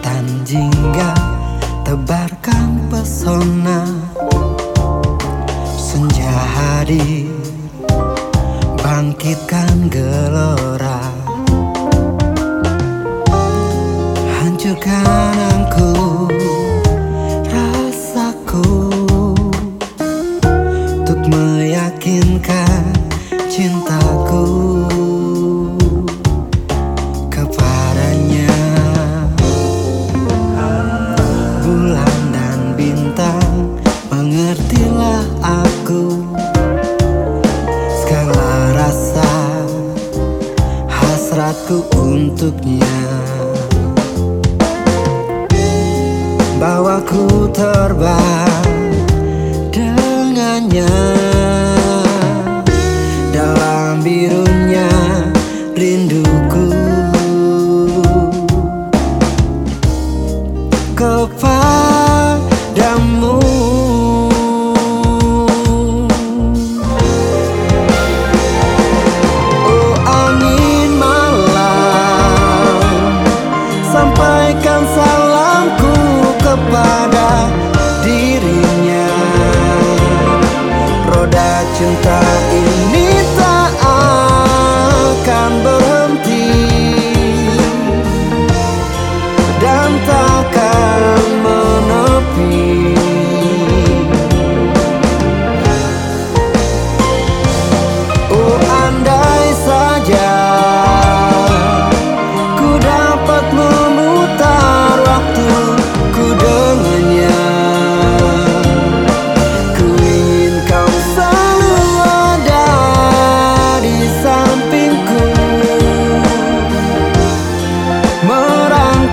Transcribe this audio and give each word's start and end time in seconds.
Dan 0.00 0.24
jingga 0.42 1.12
Tebarkan 1.84 2.88
pesona. 2.92 3.84
Senja 5.64 6.28
hari 6.28 7.28
Bangkitkan 8.80 9.88
gelora. 9.92 11.00
Hancurkan 14.40 15.36
angkuh 15.36 16.07
aku 46.98 47.46
terbang 47.54 48.50
dengannya 49.70 50.98
Dalam 53.30 54.02
birunya 54.02 54.90
rinduku 55.78 56.74
Kepadamu 60.98 62.42
Oh 69.70 69.94
angin 70.02 70.90
malam 70.98 72.82
Sampaikan 73.86 74.82
saya. 74.98 75.07
cinta 81.74 82.20
ini. 82.54 83.07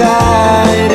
sky 0.00 0.89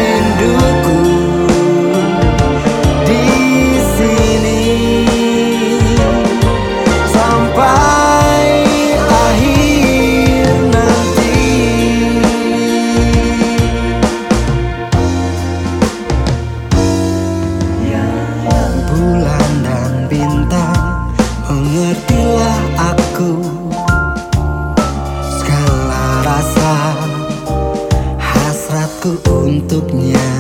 untuknya. 29.75 30.31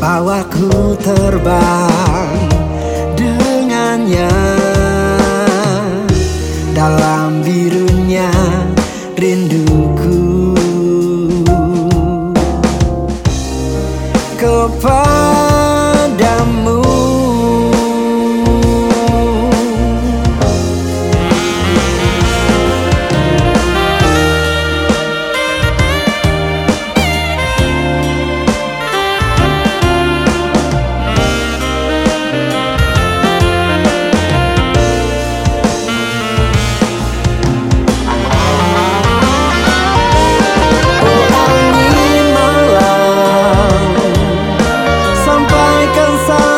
Bawa 0.00 0.40
ku 0.48 0.96
terbang 0.96 2.40
dengannya. 3.12 4.32
Dalam 6.72 7.44
birunya 7.44 8.32
rinduku. 9.20 10.56
Kepala 14.40 15.13
alcanzar. 45.94 46.53